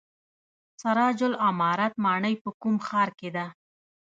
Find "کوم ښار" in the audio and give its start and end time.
2.61-3.09